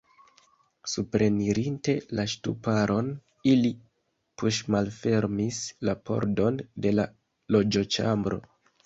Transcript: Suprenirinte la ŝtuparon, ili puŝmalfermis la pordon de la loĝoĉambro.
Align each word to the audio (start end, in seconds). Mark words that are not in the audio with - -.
Suprenirinte 0.91 1.93
la 2.19 2.23
ŝtuparon, 2.31 3.11
ili 3.51 3.71
puŝmalfermis 4.43 5.61
la 5.91 5.95
pordon 6.09 6.59
de 6.87 6.95
la 6.97 7.07
loĝoĉambro. 7.59 8.41